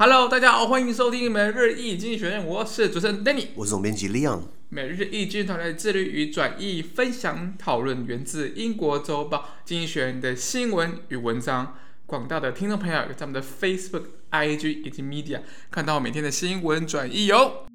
[0.00, 4.42] Hello，大家好，欢迎收听每日一经济学院，我是主持人 Danny，我是总编辑 Leon。
[4.68, 11.74] 每日一经济团队致力于转译、分享、讨论源自英国周报经济学人的新闻与文章。
[12.06, 17.66] 广大的听众朋友在我们的 Facebook、IG 以及 Media 看到每天的新闻转译哟。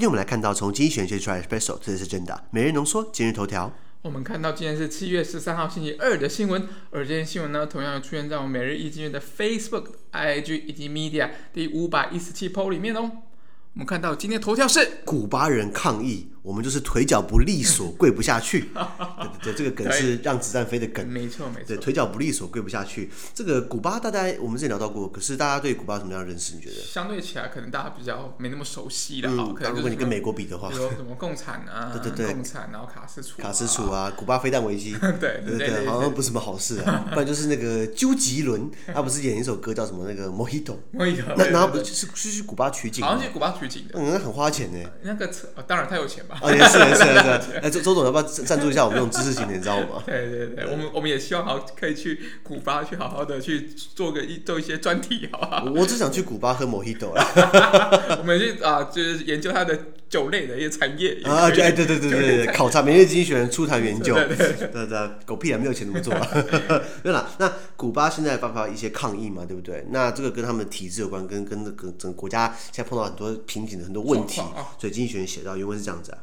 [0.00, 3.70] 今天我们来看到从经济学界出来的 Espresso，这里是真的每日浓缩今日头条。
[4.00, 13.10] 我们看到今天是七月十三号星期二的新闻，而这些新闻呢，同样出现在我们每日一经院的 Facebook、IG 以及 Media 第五百一十七 po 里面哦。
[13.74, 16.29] 我们看到今天头条是古巴人抗议。
[16.42, 18.70] 我们就是腿脚不利索，跪不下去。
[19.42, 21.06] 对对对， 这个梗是让子弹飞的梗。
[21.06, 21.64] 没错没错。
[21.68, 23.10] 对，腿脚不利索，跪不下去。
[23.34, 26.54] 这个古巴，大家我们之前聊到过，可是大家对古巴什么样的认识？
[26.54, 26.76] 你觉得？
[26.76, 29.28] 相对起来，可能大家比较没那么熟悉的。
[29.28, 37.06] 嗯，如果你跟美国比的话，比如什么共产啊， 对对对，共产，然后卡斯楚，卡斯楚啊，古巴飞弹危机， 对对对，好像不是什么好事啊。
[37.10, 44.90] 不然就是那个究极伦，他不是演一首歌叫什么那个 Mojito，Mojito，那然后不是是去古巴取景，好像去古巴取景的，嗯，那很花钱呢。
[45.02, 46.38] 那个车当然他有钱吧。
[46.42, 47.04] 啊，也是也是。
[47.04, 50.02] 也是， 哎，周周总要不要赞助一下我们这种知识型的，你知道吗？
[50.06, 55.64] 对对对，我们我们也希望好可以去古巴去好好的去做个一做一些专题，好不好？
[55.74, 57.10] 我只想去古巴喝 Mojito
[58.18, 59.78] 我们去啊，就是研究它的
[60.10, 66.28] 酒类的一些产业啊，对，对对对对对，考察每日经济学人出台原酒，对对 对，狗屁啊，没有钱怎么做啊？
[67.02, 69.86] 对了，那古巴现在发发一些抗议嘛，对不对？
[69.90, 74.42] 那这个跟他们的体制有关，跟跟那个整个国家现在碰到很多瓶颈的很多问题，
[74.78, 76.18] 所以经济学人写到原文是这样子啊。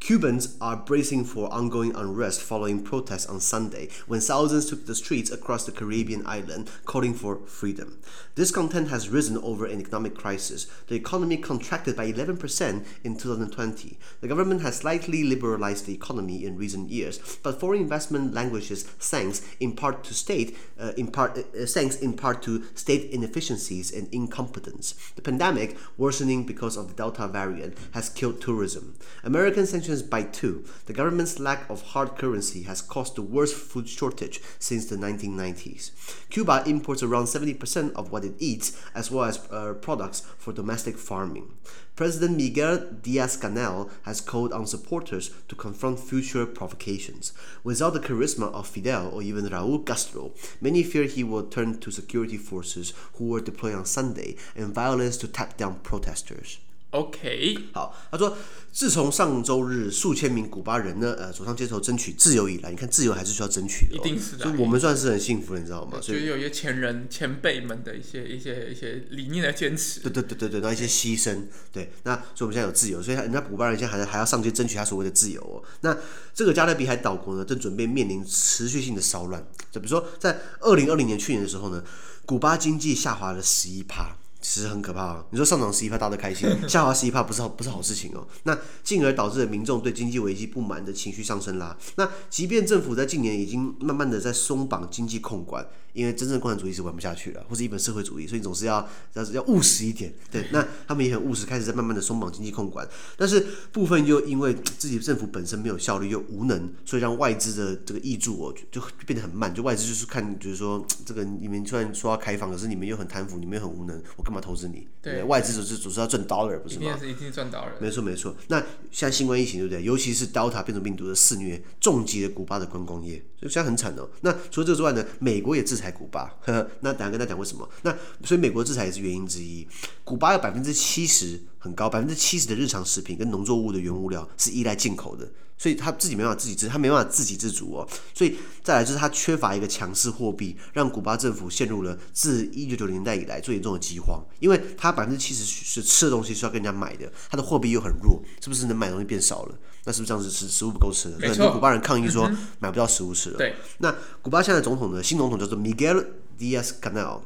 [0.00, 5.30] Cubans are bracing for ongoing unrest following protests on Sunday when thousands took the streets
[5.30, 7.98] across the Caribbean island calling for freedom.
[8.34, 10.66] This discontent has risen over an economic crisis.
[10.88, 13.98] The economy contracted by 11% in 2020.
[14.22, 19.42] The government has slightly liberalized the economy in recent years, but foreign investment languishes thanks
[19.60, 24.12] in part to state uh, in part uh, thanks in part to state inefficiencies and
[24.12, 24.94] incompetence.
[25.14, 28.96] The pandemic, worsening because of the Delta variant, has killed tourism.
[29.22, 30.64] American sanctions by two.
[30.86, 35.90] The government's lack of hard currency has caused the worst food shortage since the 1990s.
[36.30, 40.96] Cuba imports around 70% of what it eats, as well as uh, products for domestic
[40.96, 41.52] farming.
[41.96, 47.32] President Miguel Diaz-Canel has called on supporters to confront future provocations.
[47.64, 51.90] Without the charisma of Fidel or even Raúl Castro, many fear he will turn to
[51.90, 56.58] security forces who were deployed on Sunday and violence to tap down protesters.
[56.90, 58.36] OK，好，他说，
[58.72, 64.44] 自从上周日数千名古巴人呢，呃，走上街头争取自由以来，你看自由还是需要争取的，哦，一定是的。
[64.44, 66.00] 所以我们算是很幸福的，你知道吗？
[66.02, 75.62] 所以有一些前人前辈们的一些一些一些理念的坚持，对对对对对，那一些牺牲，对，那所以我们现在有自由，所以人家古巴人现在还还要上街争取他所谓的自由哦。
[75.82, 75.96] 那
[76.34, 81.84] 这个加勒比海岛国呢，正准备面临持续性的骚乱，就比如说在二零二零年去年的时候呢，
[82.26, 84.16] 古巴经济下滑了十一趴。
[84.40, 85.24] 其实很可怕啊！
[85.30, 88.26] 你说上涨十一趴，大家都开心； 下滑十一趴，不是好，不是好事情哦。
[88.44, 91.76] 那进而导致了民众对经济危机不满的情绪上升啦。
[91.96, 95.66] 那即便政府在近年已经慢慢的在松绑经济控管。
[95.92, 100.12] 因为真正共产主义是玩不下去了，或是一本社会主义，所以总是要要要务实一点。
[100.30, 102.88] 对， 那他们也很务实，开始在慢慢的松绑经济控管。
[103.16, 109.52] 但是部分又因为 自己政府本身没有效率又无能，所以让外资的这个挹注哦就，就变得很慢。
[109.54, 114.86] 就外资就是看，就是说 这个你们虽然说要开放，可是你们又很贪腐，你们又很无能，我干嘛投资你？
[115.02, 116.96] 对，对，外资总是总是要赚 dollar，不是吗？
[117.02, 117.72] 一定是赚 dollar。
[117.80, 118.36] 没错没错。
[118.48, 119.82] 那现在新冠疫情对不对？
[119.82, 124.08] 尤其是 Delta 变种病毒的肆虐，重击了古巴的观光业，所以现在很惨哦。
[124.20, 126.36] 那除了这个之外呢，美国也制裁古巴。
[126.42, 127.68] 呵呵，那等下跟他讲为什么？
[127.82, 127.90] 那
[128.22, 129.66] 所以美国制裁也是原因之一。
[130.04, 135.26] 古巴有百分之七十很高，百分之七十的日常食品跟农作物的原物料是依赖进口的，
[135.60, 137.86] 所以他自己没办法自给自，他没办法自给自足哦。
[138.14, 144.18] 所以再来就是他缺乏一个强势货币，让古巴政府陷入了自一九九零年代以来最严重的饥荒。
[144.38, 149.54] 因为他百分之七十是吃的东西是要跟人家买的，他的货币又很弱，是不是能买的东西变少了？
[149.84, 151.18] 那是不是这样子食食物不够吃了？
[151.28, 152.26] 很多古巴人抗议说
[152.58, 153.36] 买不到食物吃了。
[153.36, 155.02] 对，那古巴现在的总统呢？
[155.02, 156.04] 新总统叫做 Miguel。
[156.40, 157.20] Diaz Canal，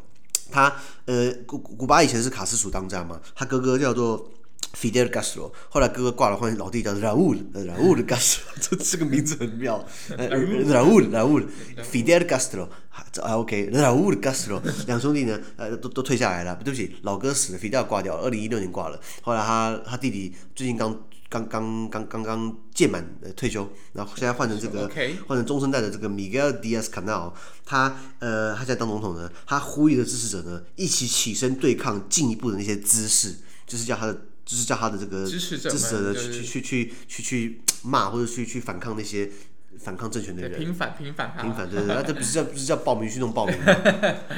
[0.51, 4.29] 他呃，古古巴以前是卡斯楚当家嘛，他哥哥叫做
[4.75, 9.85] Fidel Castro，后来哥哥挂了，换老弟叫 Raúl，Raúl Castro，这这个名字很妙，
[10.19, 21.05] Raúl，Raúl，Fidel Castro，啊 OK，Raúl Castro，两兄弟呢，呃，都都退下来了，对不起，老哥死了，Fidel 挂掉了，二零一六年挂了，后来他他弟弟最近刚。
[21.31, 24.89] 刚刚刚刚刚届满呃退休，然后现在换成这个
[25.27, 27.33] 换.成中生代的这个 Miguel Diaz Canal，
[27.65, 33.35] 他呃他现在当总统呢，他呼吁的支持者呢一起起身对抗进一步的那些姿势，
[33.67, 39.31] 就是叫他的就是叫他的这个支持者支持者呢就是去去去去去骂或者去去反抗那些。
[39.79, 43.65] 反抗政权的人，平反平反平反，对对对，那这不是叫 不是叫暴民运动暴民吗？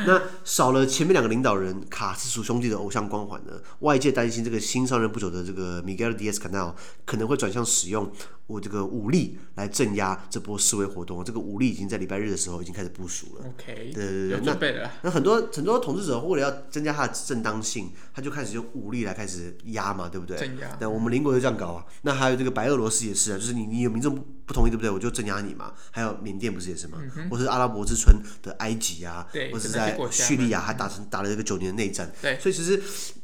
[0.07, 3.53] 那少了前面两个领导人卡斯楚兄弟的偶像光环呢？
[3.81, 6.75] 外界担心这个新上任不久的这个 Miguel Diaz Canal
[7.05, 8.11] 可能会转向使用
[8.47, 11.25] 我这个武力来镇压这波示威活动。
[11.25, 13.47] 这个武力已经在礼拜日的时候已经开始部署了。
[13.47, 14.91] OK，对对对，有准备了。
[15.03, 20.37] 那那很多很多统治者为了要增加他的正当性，他就开始用武力来开始压嘛，对不对？
[20.37, 20.77] 镇压。
[20.81, 21.85] 那我们邻国就这样搞啊。
[22.03, 24.89] 那还有这个白俄罗斯也是啊，就是你你有民众不不同意，对不对？
[24.91, 25.73] 我就镇压你嘛。
[25.91, 26.99] 还有缅甸不是也是吗？
[27.17, 32.11] 嗯、或是阿拉伯之春的埃及啊，或是在叙利亚还打成打了一个九年的内战。
[32.23, 32.81] 对，所以其实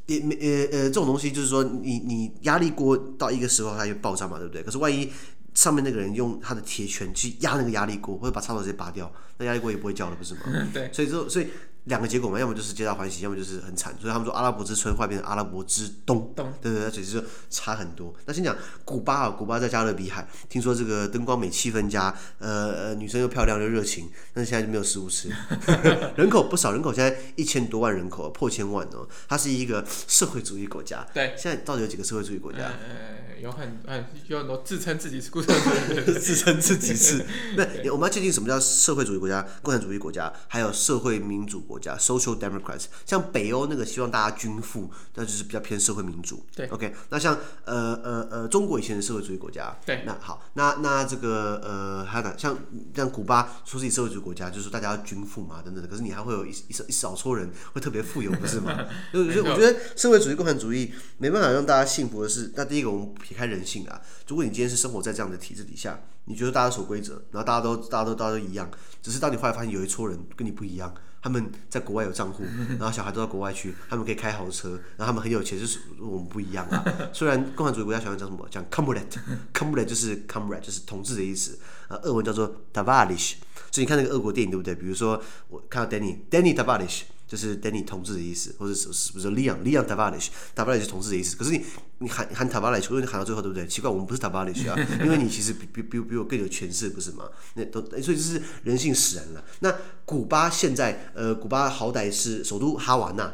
[0.07, 4.63] 也没呃呃这种东西就是说你你压力锅到一个时候它就爆炸嘛，对不对？
[4.63, 5.11] 可是万一
[5.55, 10.41] 上面那个人用他的铁拳去压那个压力锅，或者把插头直接拔掉，那压力锅也不会叫了，不是吗？
[10.47, 11.47] 嗯、 对，所以说所以。
[11.85, 13.93] 两个结果嘛，要么就是皆大欢喜，要么就是很惨。
[14.01, 18.15] 所以他们说阿拉伯之春会变成阿拉伯之冬，冬对对对，所以就差很多。
[18.25, 25.29] 那先讲古巴啊，古巴在加勒比海，听说这个灯光美、气氛佳，呃呃，女生又漂亮又热情，但是现在就没有食物吃，
[26.17, 29.09] 人口不少，人口现在一千多万人口，破千万哦。
[29.29, 31.05] 它是一个社会主义国家。
[31.13, 32.59] 对，现在到底有几个社会主义国家？
[32.61, 35.57] 呃，有很呃有很多自称自己是共产
[35.89, 37.25] 主义， 自称自己是。
[37.57, 42.87] 那我们要界定什么叫社会主义国家、共产主义国家，还有社会民主国家 （social democrats）。
[43.07, 46.45] 像北欧那个希望大家均富，那就是比较偏社会民主。
[46.55, 46.95] 对，OK。
[47.11, 49.77] 那像呃呃呃中国以前的社会主义国家。
[49.85, 50.03] 对。
[50.07, 52.57] 那好，那那这个呃还有哪像
[52.95, 55.89] 像古巴说自己社会主义国家，就是说大家要均富嘛等等的。
[55.89, 58.73] 可是你还会有一一少一少撮人会特别富有，不是吗？
[59.13, 68.71] 所以我觉得社会主义、共产主义没办法让大家幸福的是，那第一个我们撇开人性啊，如果你今天是生活在这样的体制底下，你觉得大家守规则，然后大家都大家都大家都一样，
[69.03, 70.93] 只是当你后来发现有一撮人跟你不一样。
[71.23, 72.45] 他们在国外有账户，
[72.79, 76.85] 然后小孩都到国外去，他们可以开豪车，然后他们很有钱，就是我们不一样啊。
[77.15, 81.59] 虽然共产主义国家喜欢讲什么，讲 comrade，comrade 就是 comrade 就是同志的意思，
[81.89, 83.35] 呃，俄文叫做 tavarish。
[83.71, 84.75] 所以你看那个俄国电影对不对？
[84.75, 87.03] 比如说我看到 Danny，Danny Tavarish。
[87.33, 91.35] 就是 Danny 同志的意思，或者是是不是 Leon Leon Tavares，Tavares 是同志的意思。
[91.35, 91.65] 可是你
[91.97, 93.67] 你喊喊 Tavares，如果你喊到最后，对不对？
[93.67, 97.25] 奇怪，我们不是 Tavares 啊，因为你其实比比比比我更有权势，不是吗？
[97.55, 99.43] 那都所以这是人性使然了。
[99.61, 99.75] 那
[100.05, 103.33] 古巴现在呃，古巴好歹是首都哈瓦那。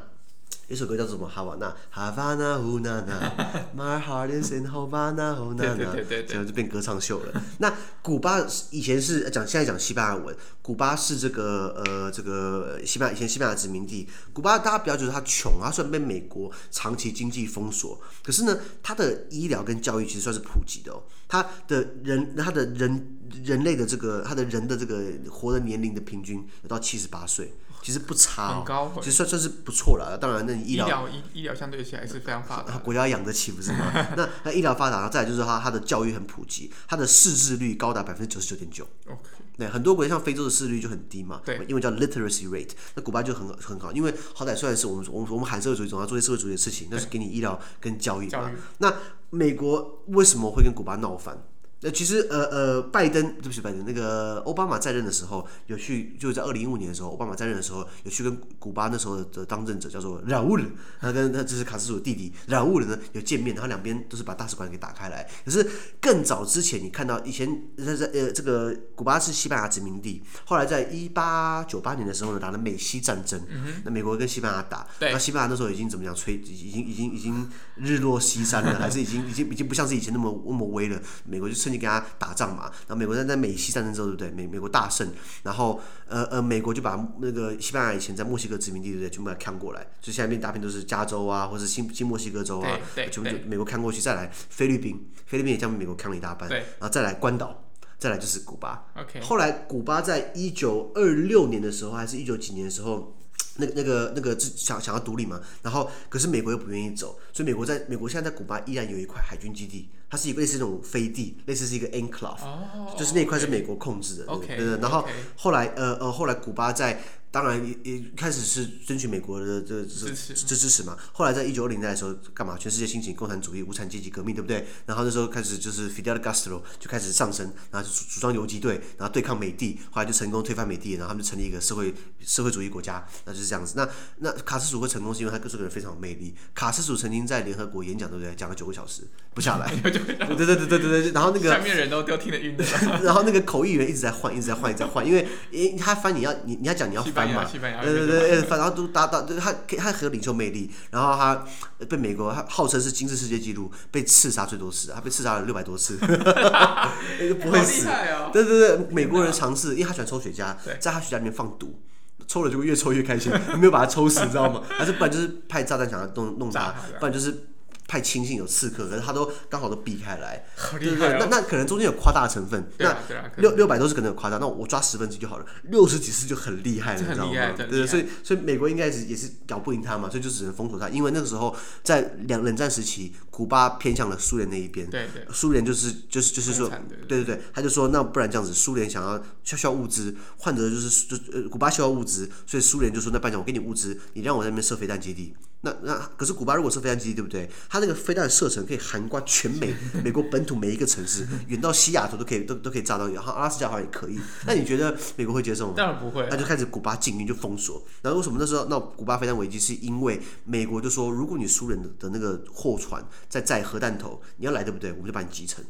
[0.68, 1.26] 有首歌叫做什么？
[1.26, 7.42] 哈瓦那，哈瓦那呼那那，My heart is in Havana，呼那那，现在就变歌唱秀了。
[7.56, 7.72] 那
[8.02, 10.36] 古巴以前是讲，现在讲西班牙文。
[10.60, 14.06] 古巴是这个呃，这个西班牙以前西班牙殖民地。
[14.34, 21.02] 古巴大家不要觉得它穷，它虽然被美国长期经济封锁，可是呢，它的医疗跟教育其实算是普及的哦。
[21.28, 27.54] 它的人，他的人人类的这个，他的人的这个活的年龄的平均有到七十八岁。
[27.80, 30.18] 其实不差，很高，其实算算是不错了。
[30.20, 33.92] 当然，那你医疗医医疗相对起来是非常发达，国家养得起不是吗？
[34.16, 38.84] 那那医疗发达，然后再来就是它它的教育很普及，它的识字率高达百分之九十九点九。
[39.06, 42.70] OK，对，很多国家像非洲的识字率就很低嘛，对，因为叫 literacy rate。
[42.94, 48.50] 那古巴就很很好，因为好歹虽然是我们我们我们喊社会主义总要做些社会主义的事情，那是给你医疗跟教育嘛。
[48.78, 48.94] 那
[49.30, 51.36] 美国为什么会跟古巴闹翻？
[51.80, 60.64] 那其实呃呃，拜登对不起，拜登那个奥巴马在任的时候有去，就是在二零一五年的时候，奥巴马在任的时候有去跟古巴那时候的当政者叫做拉乌尔，
[61.00, 65.24] 他跟他就是卡斯楚的弟弟拉乌尔呢有见面，然后两边都是把大使馆给打开来。
[65.44, 65.64] 可是
[66.00, 73.40] 更早之前，你看到以前在在呃这个古巴是西班牙殖民地，后来在一八九八年的时候呢打了美西战争，
[73.84, 81.67] 那美国跟西班牙打，那西班牙那时候已经怎么样吹，已经已经已经日落西山了，还是已经已经已经不像是以前那么那么威了，美国就。
[81.68, 84.30] 你跟他打仗嘛，然后美国在在美西战争之后，对不对？
[84.30, 85.10] 美美国大胜，
[85.42, 89.10] 然后呃呃，美国就把那个西班牙以前在墨西哥殖民地，对不对？
[89.10, 97.64] 全部给扛过来，就下面大片都是加州啊，或者新新墨西哥州啊，全部就美国扛过去，再来菲律宾，菲律宾也将美国扛了一大半，然后再来关岛，
[97.98, 98.86] 再来就是古巴。
[98.96, 99.20] Okay.
[99.22, 103.14] 后来古巴在一九二六年的时候，还是一九几年的时候。
[103.60, 114.46] 那个那个那个想想要独立嘛，然后可是美国又不愿意走，所以美国在美国现在在古巴依然有一块海军基地，它是一个类似那种飞地，类似是一个 enclave，、oh, 就是那一块是美国控制的，okay.
[114.46, 117.02] 对对对，然后后来呃呃后来古巴在。
[117.30, 120.96] 当然也也开始是争取美国的这这这支持嘛。
[121.12, 122.56] 后来在一九二零年代的时候，干嘛？
[122.56, 124.66] 全世界兴起共产主义、无产阶级革命，对不对？
[124.86, 133.74] 然后那时候开始就是 Fidel Castro 就开始上升，然后就组装游击队，然后对抗美帝，后来就成功推翻美帝，然后他们就成立一个社会社会主义国家，那就是这样子。
[133.76, 133.86] 那
[134.20, 136.34] 那卡斯楚会成功是因为他这个人非常有魅力。
[136.54, 138.34] 卡斯楚曾经在联合国演讲，对不对？
[138.34, 139.02] 讲了九个小时
[139.34, 139.70] 不下来，
[140.06, 142.64] 对对对对对对，然后那个下面人都都听得晕的，
[143.02, 147.44] 然后那个口译员一直在换，一直在换，一直在换，因为因为他翻你要你你要讲你要翻嘛，
[147.82, 151.44] 对对对，翻然后都达到，他他很有领袖魅力，然后他
[151.88, 155.96] 被美国他号称是今世世界纪录，被刺杀最多次，他被刺杀了六百多次，
[157.40, 157.86] 不会死，
[158.32, 161.80] 对对对，美国人尝试，因为他喜欢抽雪茄，在他雪茄里面放毒。
[162.26, 164.60] 抽了就会越抽越开心，没有把他抽死，你知道吗？
[164.68, 167.46] 还是不然就是派炸弹想要弄弄他，不然就是。
[167.88, 171.16] 派亲信有刺客，可是他都刚好都避开来，哦、对不对？
[171.18, 172.62] 那那可能中间有夸大的成分。
[172.76, 172.94] 那
[173.38, 175.46] 六六百都是可能有夸大，那我抓十分之一就好了。
[175.64, 177.52] 六十几次就很厉害了，你知道吗？
[177.56, 180.90] 对对，所以所以美国应该是也是搞不赢他嘛，所以就只能封锁他。
[180.90, 184.86] 因为那个时候在两冷战时期，古巴偏向了苏联那一边。
[184.90, 185.26] 对对。
[185.32, 186.68] 苏联就是就是就是说，
[187.08, 195.34] 对对对，他就说那不然这样子，苏联想要需需要物资，换得就是就呃古巴需要物资，所以苏联就说那不然我给你物资，你让我在那边设飞弹基地。
[195.62, 197.50] 那那可是古巴如果是飞弹基地，对不对？
[197.68, 199.74] 它那个飞弹射程可以涵盖全美
[200.04, 204.18] 美国本土每一个城市，远到西雅图都可以都都可以炸到，然后阿拉斯加好像也可以。
[204.46, 205.74] 那你觉得美国会接受吗？
[205.76, 206.28] 当然不会、啊。
[206.30, 207.84] 那就开始古巴禁运就封锁。
[208.02, 214.92] 然后为什么那时候那古巴飞弹危机是因为美国就说，如果你苏联的的那个货船在载核弹头，你要来对不对？
[214.92, 215.64] 我们就把你击沉。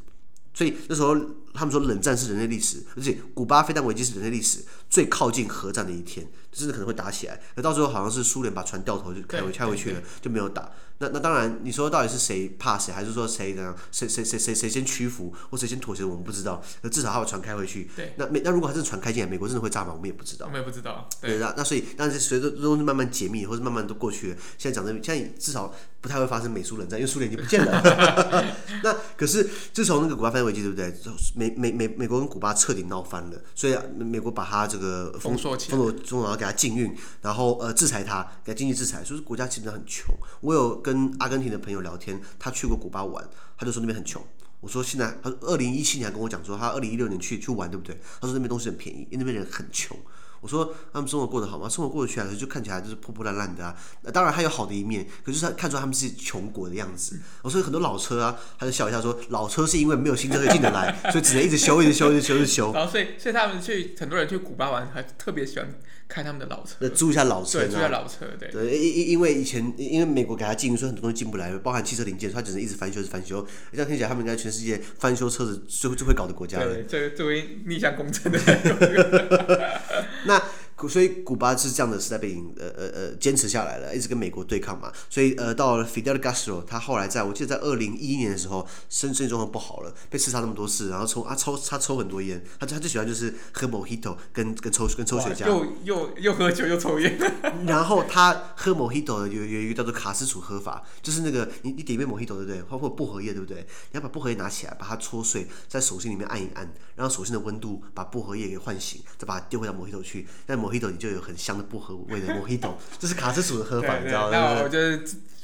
[0.54, 1.16] 所以那时候
[1.54, 4.58] 他们说冷战是人类历史，而且古巴飞弹危机是人类历史
[4.90, 7.40] 最靠近核战的一天，真的可能会打起来。
[7.54, 10.70] 那到时候好像是苏联把船掉头就开回开回去了，就没有打。
[11.00, 16.60] 那那当然，你说到底是谁怕谁，还是说谁怎样，谁谁谁谁谁先屈服或谁先妥协，我们不知道。
[16.82, 17.88] 那至少他把船开回去。
[17.94, 18.14] 对。
[18.16, 19.92] 那美那如果他真的船开进来，美国真的会炸吗？
[19.94, 20.46] 我们也不知道。
[20.46, 21.08] 我们也不知道。
[21.20, 21.54] 对那。
[21.56, 28.44] 那所以，但是随着东西慢慢解密，或者慢慢都过去了，现在讲的现在至少不太会发生美苏冷战，因为苏联已经不见了。
[28.82, 30.92] 那可是自从那个古巴飞弹危机，对不对？
[31.36, 40.14] 美美美美国跟古巴彻底闹翻了，所以美国把他这个封锁封锁中，然给他禁运，然后呃制裁他，给他经济制裁，所以国家基本上很穷。
[40.40, 44.24] 我有跟阿根廷的朋友聊天，他去过古巴玩，他就说那边很穷。
[44.60, 48.00] 我说现在，他二零一七年跟我讲说，他二零一六年去去玩，对不对？
[48.20, 49.96] 他说那边东西很便宜，因为那边人很穷。
[50.40, 51.68] 我说他们生活过得好吗？
[51.68, 53.76] 生活过得去还是就看起来就是破破烂烂的啊。
[54.12, 57.20] 当然还有好的一面，可是他看出他们是穷国的样子。
[57.42, 62.72] 我说很多老车啊，他就笑一下说，老车是因为没有新车可以进得来，所以只能一直修，一直修，一直修，一直修。
[62.72, 65.68] 然后所以所以他们去很多人去古巴玩，还特别喜欢
[66.08, 68.48] 开他们的老车，租一下老车，对，租一下老车，对。
[68.50, 73.46] 对，因因因为以前因为美国给他禁，所以很多东西进不来，包含汽车零件，他只能一直翻修，一直翻修。
[73.72, 76.74] 这样听起来，他们应该全世界翻修车子最最会搞的国家了。
[76.74, 78.38] 对，这作为逆向工程的。
[80.26, 80.42] 那。
[80.86, 84.92] 所以古巴是这样的时代背景，呃呃呃，坚持下来了，一直跟美国对抗嘛。
[85.08, 97.18] 所以呃，到了 Fidel Castro，他后来在我记得在二零一一年的时候，身身体状况不好了，被刺杀那么多次，然后抽啊抽他抽很多烟，他他最喜欢就是喝 Mojito 跟跟抽跟抽雪茄，又又又喝酒又抽烟。
[97.66, 102.62] 然后他喝 Mojito 有有一个叫做卡斯楚喝法，就是那个你你点一杯 Mojito 对不对？
[102.62, 103.66] 包括薄荷叶对不对？
[103.92, 114.68] 你要把薄荷叶拿起来，把它搓碎，在手心里面按一按，然后手心的温度把薄荷叶给唤醒，再把它丢回到 Mojito 去，但 Mojito 你就有很香的薄荷味的 Mojito，这是卡斯属的喝法，你知道吗？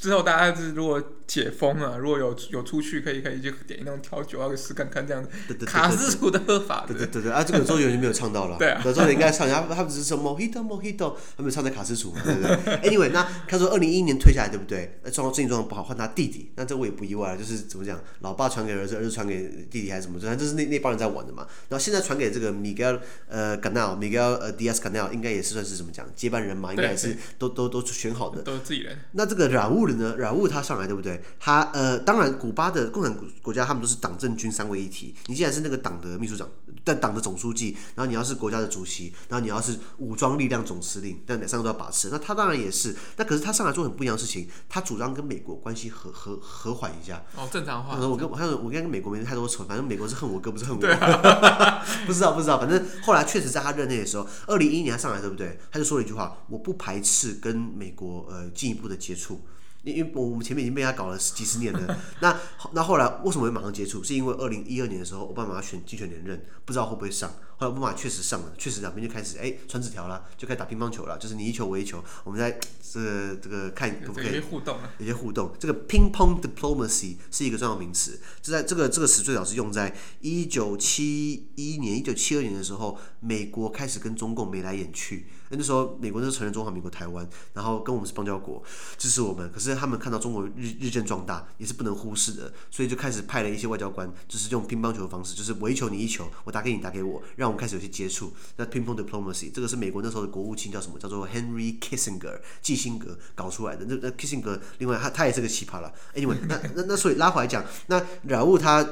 [0.05, 5.55] 之后大家是如果解封了，如果有有出去可以可以就点一种调酒啊，试看看这样子。
[5.65, 8.59] 卡斯楚的喝法，对对对对啊，这个周杰伦就没有唱到了。
[8.59, 14.99] 对啊，周杰伦应该唱一下，他们只是说 Mojito Mojito，他们唱在卡斯楚，对不对？Anyway，那他说二零一一年退下来，对不对？
[15.03, 20.21] 那状况最近状况不好，换他弟弟，那这我也不意外了，就是怎么讲，老爸传给儿子，儿子传给弟弟还是怎么？
[20.21, 21.47] 反正就是那那帮人在玩的嘛。
[21.71, 26.71] 然后现在传给这个 Miguel 呃 Canel，Miguel 呃 Diaz-Canel，应该也是算是怎么讲接班人嘛？
[26.75, 28.99] 应该也是都都都选好的，都是自己人。
[29.13, 30.15] 那这个染物的呢？
[30.17, 31.23] 软物他上来对不对？
[31.39, 35.15] 他呃，当然，古巴的共产国家他们都是党政军三位一体。
[35.27, 36.49] 你既然是那个党的秘书长，
[36.83, 42.09] 但党的总书记，然后你要是国家的主席，然后你要是武装力量总司令，但哪三个都要把持。
[42.11, 42.95] 那他当然也是。
[43.17, 47.23] 那可是他上来做很不一样的事情，他主张跟美国关系和和和缓一下。
[47.37, 47.97] 哦，正常化。
[48.07, 50.87] 我跟我还有我跟美国没太多仇，反正美国是恨我哥，不是恨我。
[50.87, 55.59] 啊、不知道不知道，反正后来确实在他任内的时候，二零一一年他上来对不对？
[55.71, 59.41] 他就说了一句话：我不排斥跟美国呃进一步的接触。
[59.85, 62.37] 因为我们前面已经被他搞了十几十年了， 那
[62.73, 64.03] 那后来为什么会马上接触？
[64.03, 67.31] 是因为二零一二年的时候，奥巴马选竞选连任，不知道会不会上。
[67.65, 72.59] 后来奥巴马确实上了，确实两边就开始哎传纸条了，就开始打乒乓球了，就是你一球我一球，我们在
[72.93, 75.53] 这个这个看可不可以有些互动，有些互动。
[75.59, 85.27] 这个 ping pong diplomacy 是一个重要名词，就在这个这个词最早是用在一九七一年、一九七二年的时候，美国开始跟中共眉来眼去。
[85.57, 88.61] 那时候美国是承认中华民国台湾，然后跟我们是邦交国，
[88.99, 89.49] 支持我们。
[89.53, 98.33] 可是他们看到中国日日渐壮大，也是不能忽视的，所以就开始派了一些外交官，就是用乒乓球的方式，就是我一球你一球，我打给你打给我，让们开始有些接触。
[98.57, 100.99] 那 pinpoint diplomacy 这个是美国那时候的国务卿叫什么？
[100.99, 103.85] 叫做 Henry Kissinger，基辛格搞出来的。
[103.89, 105.93] 那那 Kissinger 另外他他也是个奇葩了。
[106.15, 108.83] Anyway，那那那所以拉回来讲，那然后他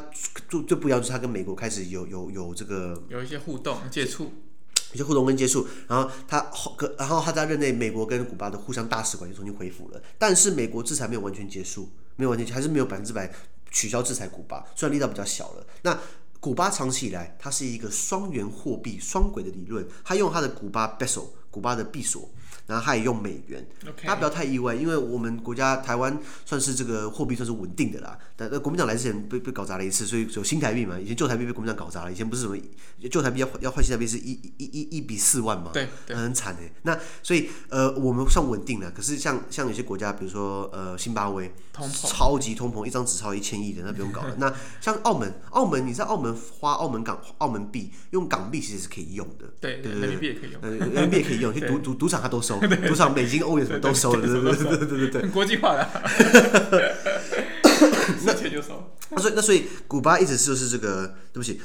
[0.49, 4.33] 就就不要，就是他跟美国开始有有有这个有一些互动接触。
[4.93, 10.03] 有些互动跟接触，然后他后，然后他在任内，美国跟古巴的互相大使馆就重新恢复了。
[10.19, 13.33] 但是美国制裁没有完全结束，没有完全还是没有百分之百
[13.71, 15.67] 取消制裁古巴，虽然力道比较小了。
[15.81, 15.99] 那
[16.43, 22.29] 古巴长期以来，它是一个双元货币双轨的理论，它用它的古巴 b e s e l 古巴的币索。
[22.65, 23.67] 然后他也用美元，
[24.05, 26.17] 大家不要太意外，因为我们国家台湾
[26.47, 28.17] 算是这个货币算是稳定的啦。
[28.37, 30.97] 但国民党来之前被被搞砸了一次，所以有新台币嘛。
[30.99, 32.57] 以前旧台币被国民党搞砸了，以前不是什么
[33.11, 36.63] 旧台币要要换新台币是一一一一比四万嘛，对，对很惨的。
[36.83, 44.35] 那所以呃我们算稳定了，可是像像有些国家，比如说呃新巴威，通膨超级通膨，一张纸钞一千亿的，那不用搞了。
[44.39, 52.61] 那像澳门，澳门你在澳门花澳门港澳门币用港币其实是可以用的，对对对，人民币也可以用，呃人民币也可以用，去赌赌赌场他都收。
[52.87, 55.89] 赌场、美金、欧元什么都收了，对对对对对对对，国际化的。
[58.27, 58.93] 那钱就收。
[59.09, 61.59] 那所以那所以，古巴一直就是这个，对不起。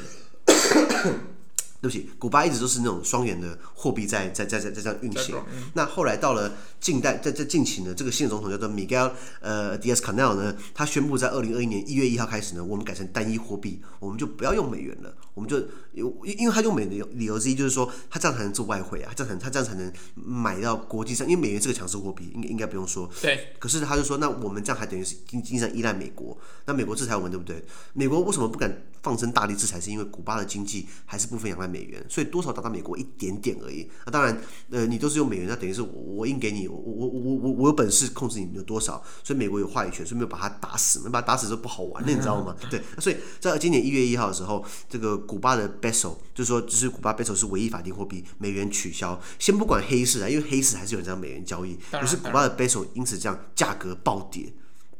[1.87, 5.35] 对不起，古巴一直都是那种双元的货币在在在在在这样运行。
[5.73, 6.51] 那后来到了
[6.81, 15.57] 近代，在在近期呢，这个新的总统叫做 Miguel 呃 Diaz-Canel 呢，他宣布在二零二一年一月一号开始呢，我们改成单一货币，我们就不要用美元了，我们就
[15.93, 23.09] 因因为他用美元的理由之一就是说，他这样才能做外汇啊，这样才他这样才能买到国际上，因为美元是个强势货币，应该应该不用说。
[23.21, 23.55] 对。
[23.59, 27.63] 可是他就说，那我们这样还等于是经经济上依赖美国，那美国制裁我们，对不对？
[27.93, 29.77] 美国为什么不敢放声大力制裁？
[29.79, 33.89] 是因为古巴的经济还是部分仰赖美元，所以多少打到美国一点点而已。
[34.05, 42.55] 那当然，呃，你都是用美元，那等于是我我印给你，我我我我我有本事控制你有多少，所以美国有话语权，所以没有把它打死，没把它打死就不好玩，了 你知道吗？
[42.69, 49.19] 对，所以在今年一月一号的时候，这个古巴的 peso 就是说，就是古巴 peso 是唯一法定货币，美元取消。
[49.39, 54.53] 先不管黑市啊，因为黑市还是有人这样美元交易，可是古巴的 peso 因此这样价格暴跌。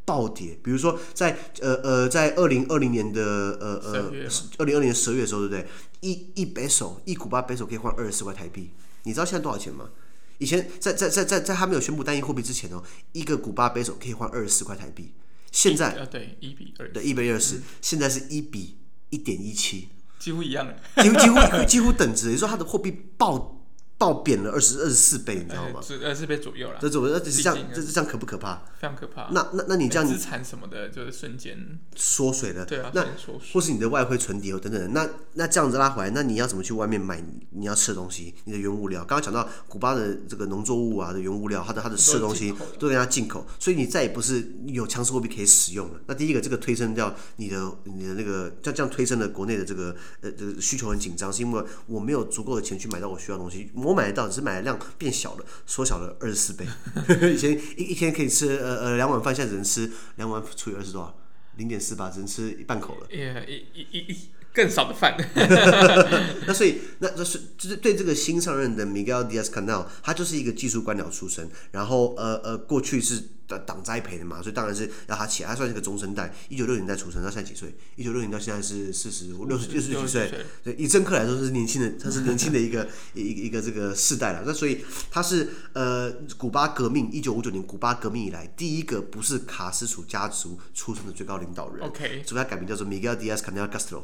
[0.08, 3.22] 暴跌，比如说在呃呃，在二零二零年的
[3.60, 4.10] 呃呃
[4.58, 5.68] 二零二零年十二月的时候，对不对？
[6.00, 8.72] 一一 peso 一古巴 peso 可以换二十四块台币，
[9.04, 9.90] 你知道现在多少钱吗？
[10.38, 15.12] 以前在在在在在他没有宣布单一货币之前哦，一个古巴 peso 可以换二十四块台币，
[15.52, 18.78] 现在啊对一比二，对一比二十，现在是一比
[19.10, 23.56] 一点一七，几乎一样了，几乎几乎 几乎等值，也就是说它的货币暴。
[24.00, 25.82] 爆贬了二十二十四倍，你知道吗？
[26.04, 26.78] 二十四倍左右了。
[26.80, 27.10] 这怎么？
[27.10, 28.64] 那这是这样，这是这样可不可怕？
[28.80, 29.30] 非常可怕。
[29.32, 32.66] 那那那你这样，资产什么的，就是瞬间缩水了。
[32.66, 33.06] 对啊，那
[33.52, 34.94] 或是你的外汇存底哦等等。
[34.94, 37.20] 那那这样子拉回来，那你要怎么去外面买
[37.52, 38.36] 你要吃的东西？
[38.44, 46.00] 你的原物料，刚刚讲到古巴的这个农作物啊的原物料，它的它的吃的东西都跟它进口，所以你再也不是有强势货币可以使用了。
[46.06, 54.68] 那第一个，这个推升掉你的你的那个，这样这样推升了国内的这个呃这个需求很紧张，是因为我没有足够的钱去买到我需要的东西，我买得到只是买的。
[54.68, 56.68] 量变小了，缩小了二十四倍。
[57.34, 61.18] 以前一一天可以吃呃呃两碗饭，现在只能吃两碗除以二十多少？
[61.56, 63.08] 零点四八，只能吃一半口了。
[63.10, 64.18] 一一一一
[64.54, 65.16] 更少的饭。
[66.46, 73.24] 那所以那这是就是对这个新上任的 Miguel Diaz Canal，他就是一个技术官僚出身，然后呃呃过去是。
[73.48, 76.34] 党党栽培的嘛，所以当然是要他起来，他算是个中生代。
[76.50, 77.74] 一九六零年代出生，他现在几岁？
[77.96, 80.32] 一九六零到现在是四十五、六十、六十几岁。
[80.64, 84.44] 对，以政客来说是年轻的，他是年轻的一个一一个这个世代了。
[84.46, 91.88] 那所以他是呃，古巴革命一九五九年古巴革命以来第一个不是卡斯楚家族出生的最高领导人。
[91.88, 94.04] OK，所以他改名叫做 Miguel Diaz-Canel Castro。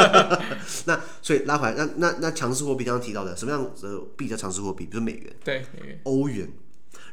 [0.84, 4.84] 那所以拉回来，那那那强势货币刚刚提到的什么样的币叫强势货币？
[4.84, 6.52] 比如说美元，对，美元，欧元。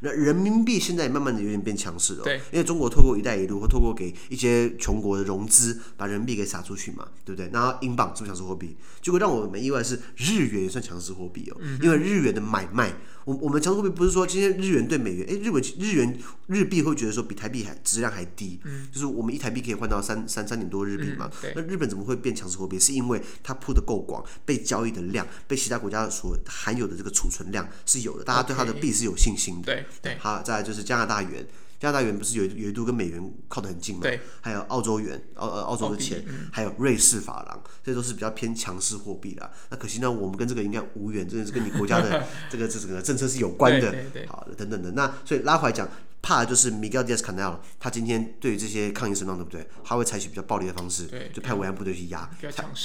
[0.06, 7.50] 那人民币现在也慢慢的有点变强势了，对，因为中国透过“一带一路”或透过给一些穷国的融资，把人民币给撒出去嘛，对不对？
[7.52, 8.78] 然后英镑是不是强势货币？
[9.02, 12.94] 结果让我们意外的是日元也算强势货币哦，因为日元的买卖。
[13.26, 16.16] 我我们强势货币不是说今天日元对美元，哎，日本日元
[16.46, 22.80] 日币会觉得说比台币还质量还低，嗯，就是我们一台币可以换到三三三点多日币嘛，嗯，那日本怎么会变强势货币？
[22.80, 30.18] 是因为它铺的够广，被交易的量，被其他国家所含有的这个储存量是有的，大家对它的币是有信心的，对对。
[30.20, 31.46] 好，再来就是加拿大元。
[31.78, 34.02] 加拿大元不是有有一度跟美元靠得很近嘛？
[34.02, 39.52] 对，还有澳洲元，澳呃澳洲的钱，嗯、还有瑞士法郎，这都是比较偏强势货币啦。
[39.70, 43.92] 那可惜呢，我们跟这个应该无缘，真的是跟你国家的 这个这整个政策是有关的。
[43.92, 44.92] 对对对，好的，等等的。
[44.92, 45.88] 那所以拉回来讲，
[46.22, 49.68] 怕的就是 Miguel Diaz-Canel，他今天对于这些抗议声浪，对不对？
[49.84, 52.28] 他会采取比较暴力的方式，就派维安部队去压，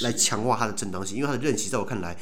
[0.03, 2.15] 来强化他的正当性，因为他的任期在我看来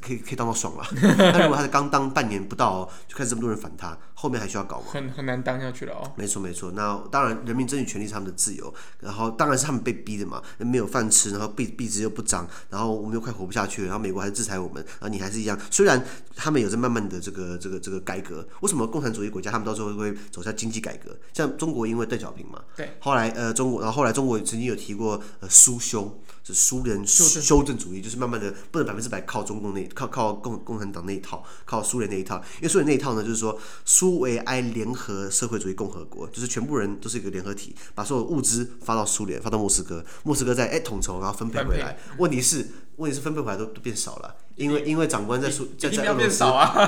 [0.00, 0.84] 可以可以当到爽了。
[1.32, 3.96] 但如果他是刚当半年不到，就开始这么多人反他。
[4.18, 4.86] 后面还需要搞吗？
[4.90, 6.10] 很很难当下去了哦。
[6.16, 15.58] 没错没错，那当然人民争取权利是他们的自由，然后当然是他们被逼的嘛，没有饭吃，然后币币值又不涨，然后我们又快活不下去了，然后美国还是制裁我们，然后你还是一样。
[15.70, 16.02] 虽然
[16.34, 21.14] 他们有在慢慢的这个这个这个改革，为什么共产主义国家他们到时候会走向经济改革？
[21.34, 26.18] 像中国因为邓小平嘛，对，后来呃中国，然后后来中国曾经有提过呃苏修。
[26.46, 32.36] 是苏联修正主义，就是慢慢的不能百分之百靠中共那靠靠共共产党那一套，靠苏联那一套。
[32.56, 41.98] 因为苏联那一套呢，就是说苏维埃联合社会主义共和国，就是全部人都是一个联合体，把所有物资发到苏联，发到莫斯科，莫斯科再哎统筹，然后分配回来。
[42.18, 44.34] 问题是问题是分配回来都都变少了。
[44.56, 46.38] 因为因为长官在苏在在俄罗斯，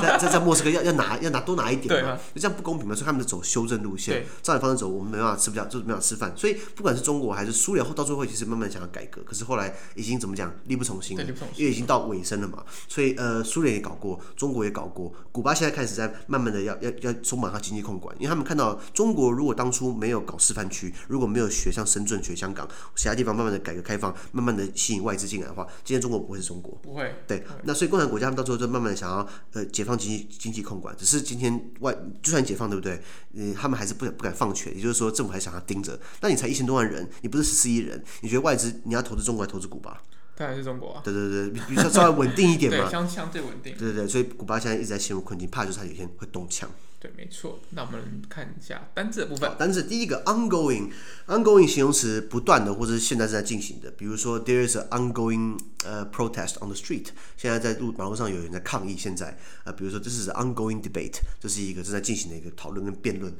[0.01, 6.33] 在在在莫斯科要要拿要拿多拿一点嘛，就这样不公平嘛，所以他们走修正路线，照你方式走，我们没办法吃不下，就是没办法吃饭。
[6.35, 11.25] 所以不管是中国还是苏联，后到最后其实慢慢想要改革，可是后来已经怎么讲力不从心了，
[11.57, 12.65] 因为已经到尾声了嘛。
[12.89, 22.67] 所以呃，苏联也搞过，中国也搞过，古巴现在开始在慢慢的要要要松绑它经济控管，因为他们看到中国如果当初没有搞示范区，如果没有学像深圳、学香港
[22.97, 27.15] 其他地方慢慢的改革开放，慢慢的吸引外资进来的话，今天中国不会是中国，不会。
[27.27, 28.29] 对，那所以共产国家。
[28.39, 33.03] 到最后就慢慢的想要呃解放经济经济控管，只是今天外就算解放对不对？
[33.33, 35.99] 嗯，他们还是不不敢放权，也就是说政府还想要盯着。
[36.21, 40.01] 那你才一千多万人，你不是十四亿人，你觉得外资你要投资中国还投资古巴？
[40.37, 41.01] 当然是中国啊。
[41.03, 42.85] 对对对， 比比较稍微稳定一点嘛。
[42.85, 43.75] 对，相相对稳定。
[43.77, 46.71] 对对对，所以古巴现在一直在陷入困境，怕就是他有一天会动枪。
[47.01, 47.61] 对，没错。
[47.71, 49.51] 那我们看一下单字的部分。
[49.57, 57.07] 单字第一个 ongoing，ongoing 形容词不断的或者是现在正在进行的，比如说 there is an ongoing 呃、uh, protest on the street，
[57.37, 58.97] 现在在路马路上有人在抗议。
[58.97, 63.33] 现在呃，比如说这是 ongoing debate，这是一个正在进行的一个讨论跟辩论。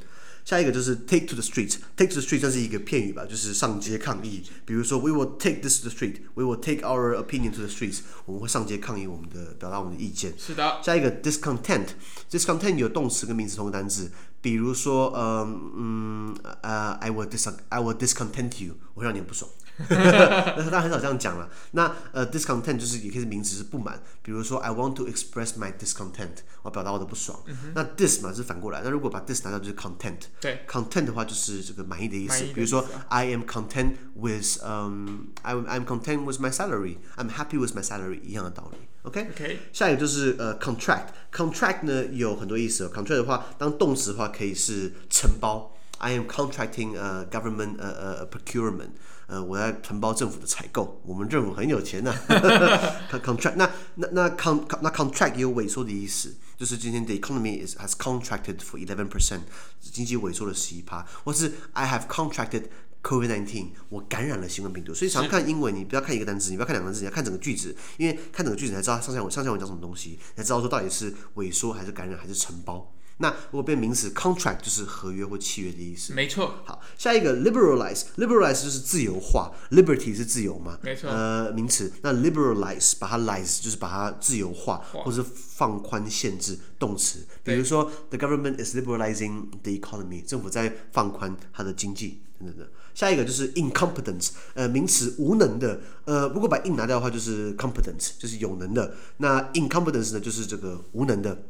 [0.49, 4.43] 下一个就是 take to the street，take to the street 这是一个片语吧，就是上街抗议。
[4.65, 10.33] 比如说 we will take this to the street，we will take our opinion to the streets，我们会上街抗议我们的表达我们的意见。
[10.39, 10.81] 是的。
[10.83, 19.51] 下一个 discontent，discontent 有动词跟名词同个单字，比如说嗯嗯呃 I will dis I will discontent you，我会让你很不爽。
[19.90, 21.50] 那他很少这样讲了。
[21.72, 24.00] 那呃，discontent 就是也可以是名词，是不满。
[24.22, 27.42] 比如说，I want to express my discontent，我表达我的不爽。
[27.48, 28.82] 嗯、哼那 dis 嘛是反过来。
[28.84, 30.20] 那如果把 dis 拿掉，就是 content。
[30.40, 32.46] 对，content 的话就是这个满意的意思。
[32.46, 38.78] 意比如说，I am content with 嗯、um,，I'm I'm content with my salary，I'm happy with my salary，一样的道理。
[39.02, 39.60] OK。OK。
[39.74, 42.88] 下一个就是呃、uh,，contract，contract 呢有很多意思。
[42.90, 45.76] contract 的话，当动词的话可以是承包。
[45.98, 48.90] I am contracting 呃、uh, government 呃呃 procurement。
[49.29, 53.21] 呃，我在承包政府的采购，我们政府很有钱呐、 啊。
[53.23, 59.41] contract 那那那 con 那 contract 也有萎缩的意思，就是今天 the economy is has contracted for eleven percent，
[59.81, 62.69] 经济萎缩了十一趴，或是 I have contracted
[63.03, 64.95] COVID nineteen，我感染了新冠病毒。
[64.95, 72.91] 所以常看英文，你不要看一个单词，你不要看两个单词，你要看整个句子，因为看整个句子才知道上下文上下文讲什么东西，才知道说到底是萎缩还是感染还是承包。
[73.21, 76.15] 那如果变名词，contract 就是合约或契约的意思。
[76.15, 76.55] 没错。
[76.65, 80.79] 好，下一个 liberalize，liberalize 就是自由化，liberty 是自由嘛？
[80.83, 81.11] 没错。
[81.11, 87.27] 呃，名词，那 liberalize 把它 lize 就是把它自由化，或是放宽限制，动词。
[87.43, 92.71] 比如说，the government is liberalizing the economy，政府在放宽它的经济等等的。
[92.95, 95.81] 下一个就是 incompetence，呃，名词，无能的。
[96.05, 98.95] 呃，如果把 in 拿掉的话，就是 competence，就是有能的。
[99.17, 101.43] 那 incompetence 呢，就是这个无能的。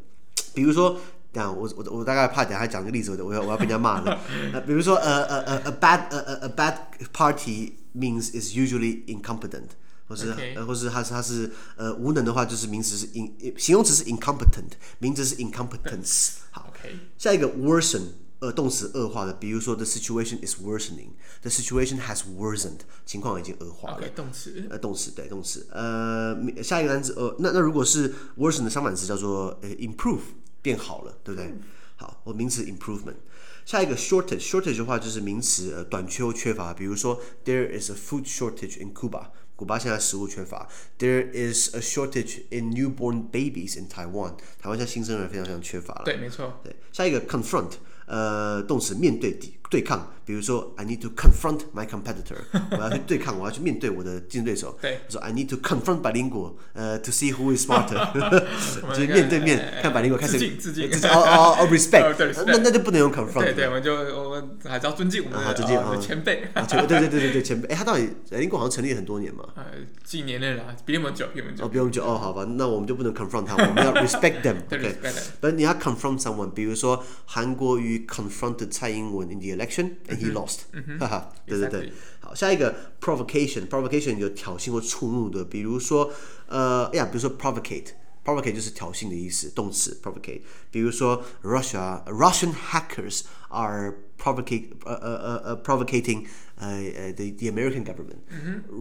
[0.54, 0.98] 比如说。
[1.30, 4.18] 这样，我我我大概怕等下讲个例子，我我要我要被人家骂了。
[4.50, 6.74] 呃，比如说，呃呃呃，a bad 呃呃 a bad
[7.12, 9.68] party means is usually incompetent，
[10.08, 10.32] 或是
[10.66, 16.36] 或是它是它是呃无能的话，就是名词是 in 形容词是 incompetent，名词是 incompetence。
[16.50, 16.92] 好，Okay.
[17.18, 18.04] 下一个 worsen，
[18.38, 24.00] 呃动词恶化的，比如说 the situation is worsening，the situation has worsened，情况已经恶化了。
[24.00, 30.20] Okay, 动词呃动词对动词呃下一个单词呃那那如果是 worsen 的相反词叫做呃 improve。
[30.62, 31.54] 变好了，对不对？
[31.96, 33.16] 好，我名词 improvement。
[33.64, 40.68] 下一个 shortage，shortage 的话就是名词呃短缺或缺乏，比如说 there is a food shortage in Cuba，古巴现在食物缺乏。
[40.98, 46.02] There is a shortage in newborn babies in Taiwan，台湾现在新生儿非常非常缺乏了。
[46.04, 46.60] 对，没错。
[46.62, 47.72] 对，下一个 confront。
[48.06, 52.36] 呃，动词面对敌对抗，比如说 I need to confront my competitor，
[52.72, 54.78] 我要去对抗，我要去面对我的竞争对手。
[54.80, 57.96] 对，说 I need to confront 百灵果，呃，to see who is smarter，
[58.94, 63.40] 就是面对面看百灵果开始致敬致敬，哦哦哦， respect，那那就不能用 confront。
[63.44, 66.48] 对对，我们就我们还是要尊敬我们的尊敬前辈。
[66.66, 67.68] 前辈，对对对对对前辈。
[67.68, 69.44] 哎，他到底百灵果好像成立很多年嘛？
[69.54, 69.64] 呃，
[70.04, 71.64] 几年了啦，比我们久，比我们久。
[71.64, 74.56] 哦，比我们久哦，好吧，那我们就不能 confront 他，我们要 respect them。
[74.68, 74.96] 对，
[75.40, 77.98] 但你要 confront someone，比如说韩国瑜。
[78.08, 80.59] confronted 蔡英文 in the election and he lost，
[80.99, 86.11] 哈哈，对对对，好，下一个 provocation，provocation 有挑衅或触怒的，比如说，
[86.47, 87.87] 呃，哎呀，比如说 provocate，
[88.23, 90.41] provocate 就是挑衅的意思，动词 provocate。
[90.71, 98.17] 比如说，Russia Russian hackers are provocate 呃呃呃呃 provocating 呃呃 the the American government。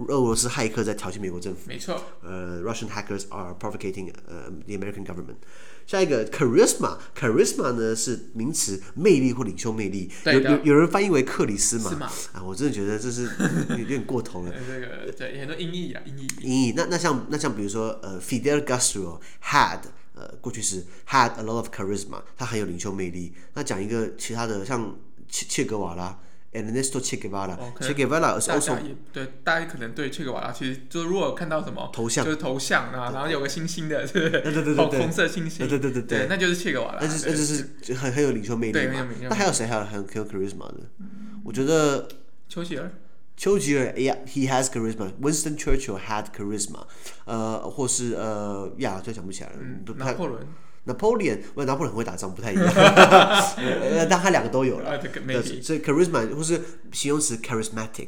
[0.08, 1.62] 俄罗斯骇客在挑衅美国政府。
[1.66, 2.00] 没错。
[2.22, 5.36] 呃，Russian hackers are provocating 呃 the American government。
[5.87, 10.11] 下一个 charisma，charisma 呢是名词，魅力或领袖魅力。
[10.25, 12.11] 有有有人翻译为克里斯嘛？
[12.33, 13.23] 啊，我真的觉得这是
[13.69, 14.53] 有点过头了。
[14.67, 16.27] 这个对很多音译啊，音译。
[16.45, 19.79] 音译那那像那像比如说呃，Fidel Castro had
[20.13, 23.33] 呃过去式 had a lot of charisma，他很有领袖魅力。
[23.53, 24.93] 那讲一个其他的像
[25.29, 26.19] 切切格瓦拉。
[26.57, 28.75] Ernesto Che Guevara，Che Guevara 是欧洲。
[29.13, 39.07] 对，大家可能对切格瓦拉其实就如果看到什么头像，就是头像啊，然后有个星星的，对对对对，红色星星，对对对对，那就是 Che Guevara，，那就是那就是很很有领袖魅力嘛。
[39.29, 40.89] 那还有谁还有很很有 charisma 的？
[41.43, 42.07] 我觉得
[42.49, 42.91] 丘吉尔，
[43.37, 45.11] 丘吉尔，Yeah，he has charisma。
[45.21, 46.85] Winston Churchill had charisma。
[47.25, 49.55] 呃，或是呃，呀，就想不起来了。
[49.95, 50.45] 拿破仑。
[50.87, 52.65] Napoleon，我拿破仑很会打仗，不太一样，
[54.09, 54.99] 但他两个都有了。
[55.61, 58.07] 所以 charisma 或是形容词 charismatic。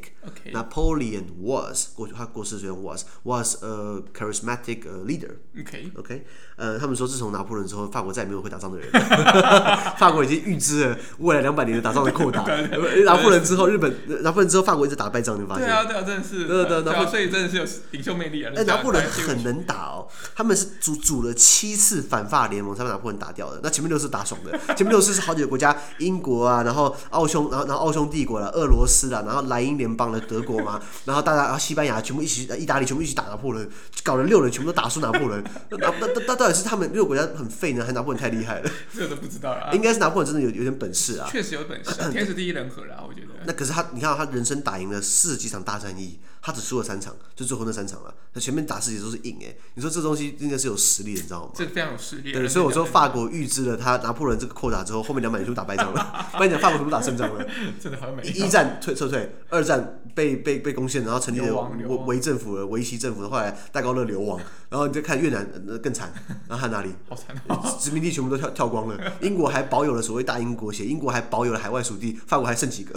[0.52, 5.30] Napoleon was 过去他过世，之前 was was a charismatic leader。
[5.60, 6.24] OK OK，
[6.56, 8.90] 呃，他们说自从拿破仑之后，法国再也没有会打仗的人。
[9.98, 12.42] 法国已经预知了未来两百年的打仗的扩大。
[13.04, 15.66] 拿破仑之后，日本拿破仑之后，法国一直打败仗，你发现？
[15.66, 16.46] 对啊，对啊，真的是。
[16.46, 18.52] 对对对，所以真的是有领袖魅力啊。
[18.56, 22.69] 哎，拿破仑很能打哦，他们是组组了七次反法联盟。
[22.74, 23.60] 才把拿破仑打掉的。
[23.62, 33.68] 那前面六次打爽的，前面六次是好几个国家，英国啊，然后奥匈，然后然后奥匈帝国了，俄罗斯了，然后莱茵联邦了德国嘛，然后大家，然后西班牙全部一起，意大利全部一起打拿破仑，
[34.02, 35.42] 搞了六人全部都打输拿破仑。
[35.70, 38.70] 那那那到底是他们六个国家很废呢，还是拿破仑太厉害了？
[38.94, 39.70] 这都不知道啊。
[39.74, 41.28] 应该是拿破仑真的有有点本事啊。
[41.30, 43.28] 确实有本事， 天时地利人和啦，我觉得。
[43.46, 46.18] 那可是他，你看他人生打赢了四十几场大战役。
[46.42, 48.14] 他只输了三场，就最后那三场了。
[48.32, 51.50] 他前面打四局都是赢哎，你说这东西应该是有实力的，你知道吗？
[51.54, 52.32] 这非常有实力。
[52.32, 56.30] 对，所以我说法国预知了他拿破仑这个扩打之后，后面两百年就打败仗了。
[56.32, 57.44] 不然讲法国全部打胜仗了。
[57.80, 58.22] 真的好美。
[58.22, 63.28] 一战退撤退，二战被被被攻陷，然后成立了维维政府了，维希政府。
[63.28, 65.46] 后来戴高乐流亡，然后你再看越南
[65.82, 66.12] 更惨，
[66.48, 66.94] 然后还哪里？
[67.08, 67.36] 好惨。
[67.78, 69.12] 殖民地全部都跳跳光了。
[69.20, 72.94] 英国还保有了所谓大英国协，英国还保有了海外属地，法国还剩几个？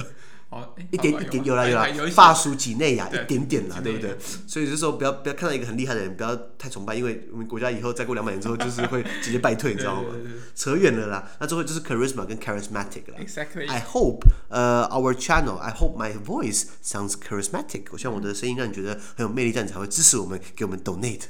[0.92, 4.16] 一点一点有啦有啦，发属几内亚一点点啦，对不对？
[4.48, 10.10] 所以就是说不要不要看到一个很厉害的人，不要太崇拜，因为我们国家以后再过两百年之后，就是会直接败退，你知道吗？
[10.56, 11.32] 扯远了啦。
[11.40, 13.20] 那最后就是 charisma 跟 charismatic 啦。
[13.20, 13.70] Exactly.
[13.70, 17.86] I hope 呃 our channel I hope my voice sounds charismatic。
[17.92, 21.24] 我希望我的声音让你觉得很有魅力，这样你才会支持我们，给我们 donate。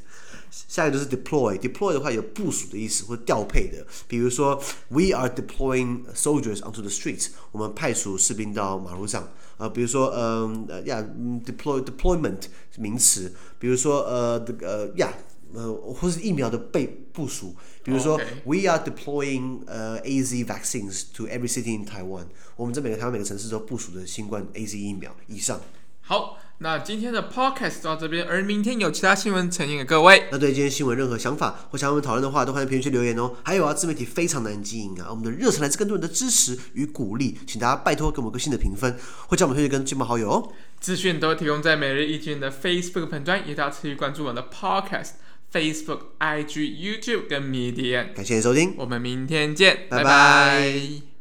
[0.67, 9.23] 下一个就是 deploy，deploy 的话有部署的意思或调配的，比如说 we are deploying soldiers onto the streets，我们派出士兵到马路上。
[9.57, 11.03] 啊、呃，比如说嗯呃呀
[11.45, 12.41] ，deploy deployment
[12.77, 15.13] 名词，比如说呃呃呀
[15.53, 25.61] 呃或是疫苗的被部署，比如说 we are deploying 呃 AZ vaccines to every city in Taiwan，我们在每个台湾每个城市都部署的新冠 AZ 疫苗以上。
[26.01, 26.37] 好。
[26.63, 30.29] 那今天的 podcast 到这边，而明天有其他新闻呈现给各位。
[30.31, 33.35] 那对今天新闻任何想法或想要我们讨论的话，都欢迎评论区留言哦。
[33.43, 38.95] 还有啊，自媒体非常难经营啊，我们的热忱来自更多人的支持与鼓励，请大家拜托给我们个新的评分，
[39.27, 40.53] 或将我们推荐跟亲朋好友哦。
[40.79, 45.15] 资讯都提供在每日一经的 Facebook 粉专，也大家持续关注我们的 podcast、
[45.51, 48.13] Facebook、IG、YouTube 跟 Medium。
[48.13, 50.03] 感谢收听，我们明天见，拜拜。
[50.03, 51.12] 拜拜。